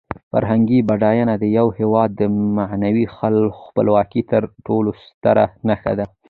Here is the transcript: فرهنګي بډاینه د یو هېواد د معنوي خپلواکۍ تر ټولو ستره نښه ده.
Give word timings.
فرهنګي 0.31 0.79
بډاینه 0.87 1.33
د 1.39 1.45
یو 1.57 1.67
هېواد 1.79 2.09
د 2.15 2.21
معنوي 2.57 3.05
خپلواکۍ 3.63 4.21
تر 4.31 4.43
ټولو 4.65 4.89
ستره 5.05 5.45
نښه 5.67 5.93
ده. 5.99 6.05